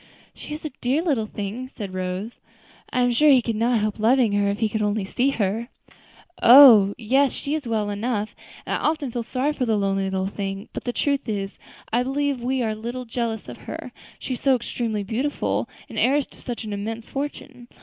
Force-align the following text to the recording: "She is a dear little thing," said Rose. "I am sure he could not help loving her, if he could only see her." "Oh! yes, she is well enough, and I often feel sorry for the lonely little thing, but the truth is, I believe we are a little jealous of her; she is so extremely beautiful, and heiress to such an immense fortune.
"She 0.33 0.51
is 0.55 0.65
a 0.65 0.71
dear 0.81 1.03
little 1.03 1.27
thing," 1.27 1.67
said 1.67 1.93
Rose. 1.93 2.39
"I 2.89 3.01
am 3.01 3.11
sure 3.11 3.29
he 3.29 3.39
could 3.43 3.55
not 3.55 3.77
help 3.81 3.99
loving 3.99 4.31
her, 4.31 4.49
if 4.49 4.57
he 4.57 4.67
could 4.67 4.81
only 4.81 5.05
see 5.05 5.29
her." 5.29 5.67
"Oh! 6.41 6.95
yes, 6.97 7.33
she 7.33 7.53
is 7.53 7.67
well 7.67 7.91
enough, 7.91 8.35
and 8.65 8.73
I 8.73 8.77
often 8.79 9.11
feel 9.11 9.21
sorry 9.21 9.53
for 9.53 9.67
the 9.67 9.77
lonely 9.77 10.05
little 10.05 10.25
thing, 10.25 10.69
but 10.73 10.85
the 10.85 10.91
truth 10.91 11.29
is, 11.29 11.59
I 11.93 12.01
believe 12.01 12.41
we 12.41 12.63
are 12.63 12.71
a 12.71 12.73
little 12.73 13.05
jealous 13.05 13.47
of 13.47 13.57
her; 13.67 13.91
she 14.17 14.33
is 14.33 14.41
so 14.41 14.55
extremely 14.55 15.03
beautiful, 15.03 15.69
and 15.87 15.99
heiress 15.99 16.25
to 16.31 16.41
such 16.41 16.63
an 16.63 16.73
immense 16.73 17.07
fortune. 17.07 17.67